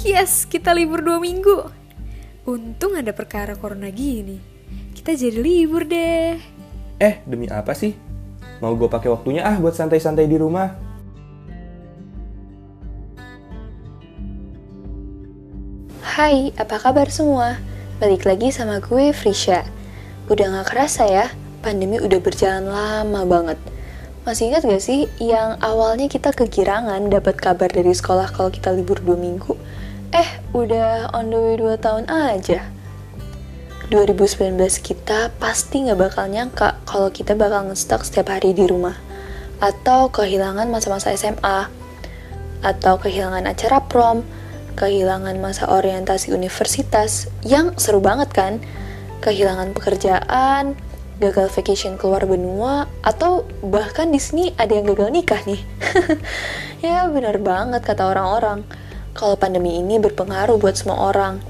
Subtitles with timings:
[0.00, 1.68] Yes, kita libur dua minggu.
[2.48, 4.40] Untung ada perkara corona gini.
[4.96, 6.40] Kita jadi libur deh.
[6.96, 7.92] Eh, demi apa sih?
[8.64, 10.72] Mau gue pakai waktunya ah buat santai-santai di rumah.
[16.00, 17.60] Hai, apa kabar semua?
[18.00, 19.68] Balik lagi sama gue, Frisha.
[20.32, 21.28] Udah gak kerasa ya,
[21.60, 23.60] pandemi udah berjalan lama banget.
[24.24, 28.96] Masih ingat gak sih yang awalnya kita kegirangan dapat kabar dari sekolah kalau kita libur
[29.04, 29.52] dua minggu?
[30.10, 32.66] Eh, udah on the way 2 tahun aja.
[33.94, 38.98] 2019 kita pasti nggak bakal nyangka kalau kita bakal ngestak setiap hari di rumah.
[39.62, 41.70] Atau kehilangan masa-masa SMA.
[42.58, 44.26] Atau kehilangan acara prom.
[44.74, 47.30] Kehilangan masa orientasi universitas.
[47.46, 48.58] Yang seru banget kan?
[49.22, 50.74] Kehilangan pekerjaan,
[51.22, 55.62] gagal vacation keluar benua, atau bahkan di sini ada yang gagal nikah nih.
[56.86, 58.66] ya benar banget kata orang-orang.
[59.14, 61.42] Kalau pandemi ini berpengaruh buat semua orang,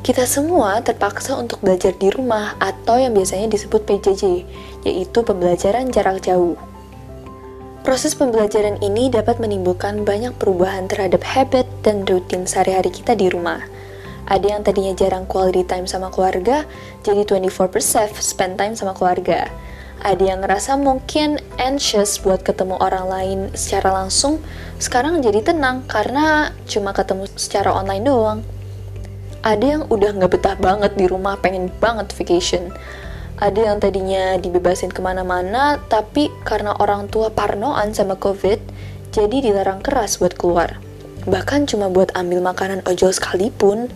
[0.00, 4.24] kita semua terpaksa untuk belajar di rumah atau yang biasanya disebut PJJ,
[4.88, 6.56] yaitu pembelajaran jarak jauh.
[7.80, 13.64] Proses pembelajaran ini dapat menimbulkan banyak perubahan terhadap habit dan rutin sehari-hari kita di rumah.
[14.28, 16.68] Ada yang tadinya jarang quality time sama keluarga,
[17.00, 19.48] jadi 24 per 7 spend time sama keluarga.
[20.00, 24.40] Ada yang ngerasa mungkin anxious buat ketemu orang lain secara langsung,
[24.80, 28.40] sekarang jadi tenang karena cuma ketemu secara online doang.
[29.44, 32.72] Ada yang udah nggak betah banget di rumah pengen banget vacation.
[33.36, 38.60] Ada yang tadinya dibebasin ke mana-mana tapi karena orang tua parnoan sama covid
[39.12, 40.80] jadi dilarang keras buat keluar.
[41.28, 43.92] Bahkan cuma buat ambil makanan ojol sekalipun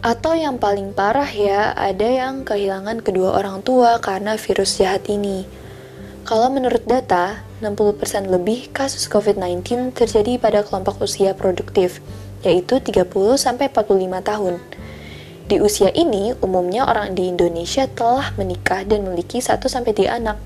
[0.00, 5.44] atau yang paling parah ya ada yang kehilangan kedua orang tua karena virus jahat ini
[6.24, 12.00] kalau menurut data 60% lebih kasus COVID-19 terjadi pada kelompok usia produktif,
[12.40, 13.04] yaitu 30
[13.36, 14.54] sampai 45 tahun.
[15.50, 20.38] Di usia ini, umumnya orang di Indonesia telah menikah dan memiliki 1 sampai 3 anak.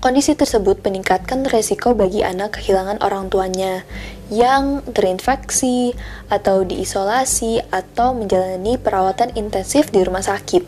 [0.00, 3.84] Kondisi tersebut meningkatkan resiko bagi anak kehilangan orang tuanya
[4.32, 5.92] yang terinfeksi
[6.32, 10.64] atau diisolasi atau menjalani perawatan intensif di rumah sakit.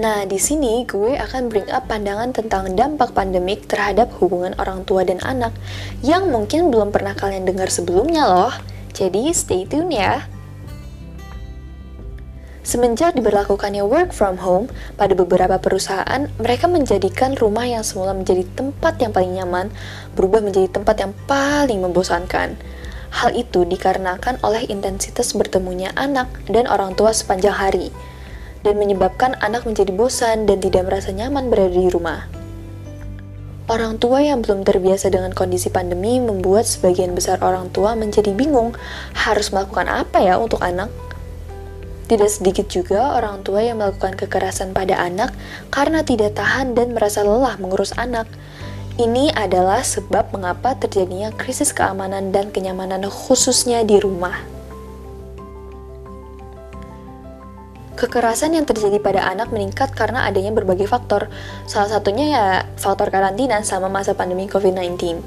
[0.00, 5.04] Nah, di sini gue akan bring up pandangan tentang dampak pandemik terhadap hubungan orang tua
[5.04, 5.52] dan anak
[6.00, 8.56] yang mungkin belum pernah kalian dengar sebelumnya loh.
[8.96, 10.24] Jadi stay tune ya.
[12.66, 14.66] Semenjak diberlakukannya work from home,
[14.98, 19.70] pada beberapa perusahaan, mereka menjadikan rumah yang semula menjadi tempat yang paling nyaman,
[20.18, 22.58] berubah menjadi tempat yang paling membosankan.
[23.14, 27.94] Hal itu dikarenakan oleh intensitas bertemunya anak dan orang tua sepanjang hari,
[28.66, 32.26] dan menyebabkan anak menjadi bosan dan tidak merasa nyaman berada di rumah.
[33.70, 38.74] Orang tua yang belum terbiasa dengan kondisi pandemi membuat sebagian besar orang tua menjadi bingung
[39.14, 41.05] harus melakukan apa ya untuk anak.
[42.06, 45.34] Tidak sedikit juga orang tua yang melakukan kekerasan pada anak
[45.74, 48.30] karena tidak tahan dan merasa lelah mengurus anak.
[48.96, 54.38] Ini adalah sebab mengapa terjadinya krisis keamanan dan kenyamanan khususnya di rumah.
[57.96, 61.32] Kekerasan yang terjadi pada anak meningkat karena adanya berbagai faktor.
[61.66, 62.44] Salah satunya ya
[62.78, 65.20] faktor karantina sama masa pandemi COVID-19.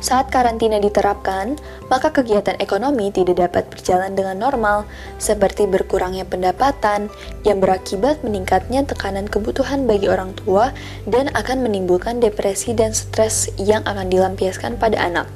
[0.00, 1.60] Saat karantina diterapkan,
[1.92, 4.88] maka kegiatan ekonomi tidak dapat berjalan dengan normal,
[5.20, 7.12] seperti berkurangnya pendapatan
[7.44, 10.72] yang berakibat meningkatnya tekanan kebutuhan bagi orang tua
[11.04, 15.28] dan akan menimbulkan depresi dan stres yang akan dilampiaskan pada anak.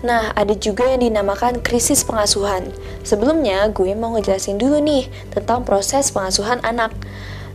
[0.00, 2.72] Nah, ada juga yang dinamakan krisis pengasuhan.
[3.04, 6.92] Sebelumnya, gue mau ngejelasin dulu nih tentang proses pengasuhan anak.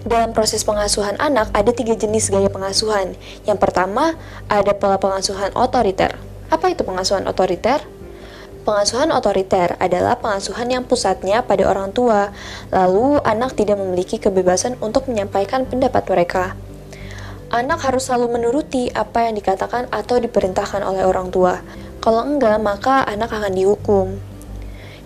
[0.05, 3.17] Dalam proses pengasuhan anak ada tiga jenis gaya pengasuhan.
[3.49, 4.13] Yang pertama,
[4.45, 6.21] ada pola pengasuhan otoriter.
[6.53, 7.81] Apa itu pengasuhan otoriter?
[8.69, 12.29] Pengasuhan otoriter adalah pengasuhan yang pusatnya pada orang tua,
[12.69, 16.53] lalu anak tidak memiliki kebebasan untuk menyampaikan pendapat mereka.
[17.49, 21.65] Anak harus selalu menuruti apa yang dikatakan atau diperintahkan oleh orang tua.
[21.97, 24.21] Kalau enggak, maka anak akan dihukum.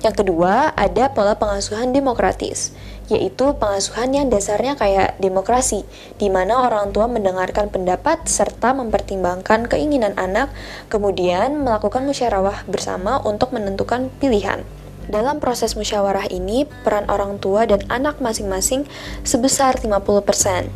[0.03, 2.75] Yang kedua, ada pola pengasuhan demokratis
[3.09, 5.83] yaitu pengasuhan yang dasarnya kayak demokrasi,
[6.21, 10.53] di mana orang tua mendengarkan pendapat serta mempertimbangkan keinginan anak,
[10.87, 14.61] kemudian melakukan musyawarah bersama untuk menentukan pilihan.
[15.09, 18.85] Dalam proses musyawarah ini, peran orang tua dan anak masing-masing
[19.25, 20.69] sebesar 50%.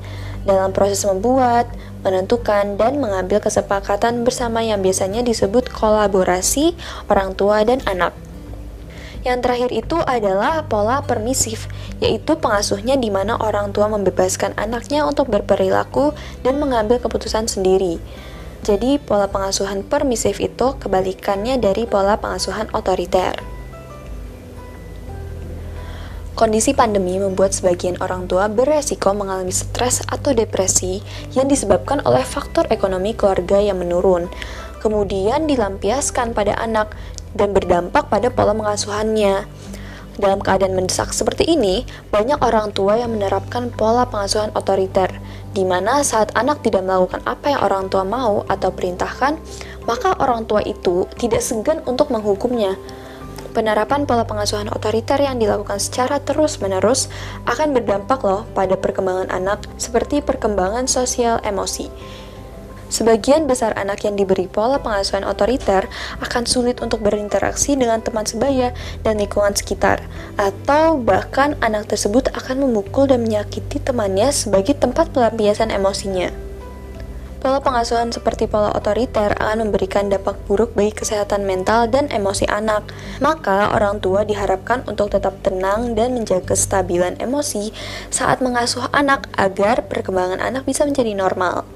[0.44, 1.70] Dalam proses membuat,
[2.02, 6.74] menentukan, dan mengambil kesepakatan bersama yang biasanya disebut kolaborasi
[7.08, 8.12] orang tua dan anak.
[9.24, 11.72] Yang terakhir itu adalah pola permisif,
[12.04, 16.12] yaitu pengasuhnya di mana orang tua membebaskan anaknya untuk berperilaku
[16.44, 18.04] dan mengambil keputusan sendiri.
[18.64, 23.36] Jadi pola pengasuhan permisif itu kebalikannya dari pola pengasuhan otoriter.
[26.34, 31.00] Kondisi pandemi membuat sebagian orang tua beresiko mengalami stres atau depresi
[31.38, 34.28] yang disebabkan oleh faktor ekonomi keluarga yang menurun,
[34.82, 36.92] kemudian dilampiaskan pada anak
[37.34, 39.46] dan berdampak pada pola pengasuhannya.
[40.14, 45.10] Dalam keadaan mendesak seperti ini, banyak orang tua yang menerapkan pola pengasuhan otoriter,
[45.58, 49.42] di mana saat anak tidak melakukan apa yang orang tua mau atau perintahkan,
[49.90, 52.78] maka orang tua itu tidak segan untuk menghukumnya
[53.54, 57.06] Penerapan pola pengasuhan otoriter yang dilakukan secara terus-menerus
[57.46, 61.86] akan berdampak loh pada perkembangan anak seperti perkembangan sosial emosi.
[62.94, 65.90] Sebagian besar anak yang diberi pola pengasuhan otoriter
[66.22, 68.70] akan sulit untuk berinteraksi dengan teman sebaya
[69.02, 70.06] dan lingkungan sekitar,
[70.38, 76.30] atau bahkan anak tersebut akan memukul dan menyakiti temannya sebagai tempat pelampiasan emosinya.
[77.42, 82.88] Pola pengasuhan seperti pola otoriter akan memberikan dampak buruk bagi kesehatan mental dan emosi anak.
[83.20, 87.74] Maka, orang tua diharapkan untuk tetap tenang dan menjaga kestabilan emosi
[88.14, 91.73] saat mengasuh anak agar perkembangan anak bisa menjadi normal.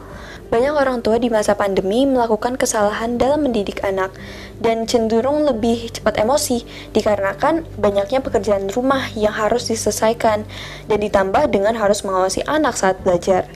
[0.47, 4.15] Banyak orang tua di masa pandemi melakukan kesalahan dalam mendidik anak
[4.63, 6.63] dan cenderung lebih cepat emosi
[6.95, 10.47] dikarenakan banyaknya pekerjaan rumah yang harus diselesaikan
[10.87, 13.51] dan ditambah dengan harus mengawasi anak saat belajar.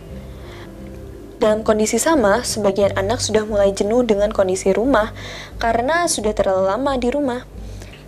[1.40, 5.16] Dalam kondisi sama, sebagian anak sudah mulai jenuh dengan kondisi rumah
[5.64, 7.48] karena sudah terlalu lama di rumah.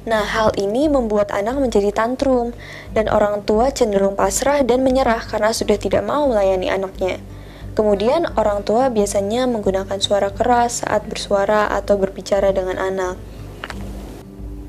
[0.03, 2.51] Nah, hal ini membuat anak menjadi tantrum,
[2.91, 7.23] dan orang tua cenderung pasrah dan menyerah karena sudah tidak mau melayani anaknya.
[7.73, 13.17] Kemudian, orang tua biasanya menggunakan suara keras saat bersuara atau berbicara dengan anak.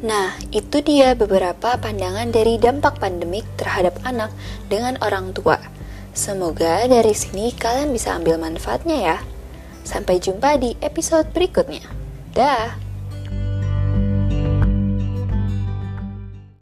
[0.04, 4.28] Nah, itu dia beberapa pandangan dari dampak pandemik terhadap anak
[4.68, 5.56] dengan orang tua.
[6.12, 9.18] Semoga dari sini kalian bisa ambil manfaatnya ya.
[9.80, 11.88] Sampai jumpa di episode berikutnya.
[12.36, 12.83] Dah.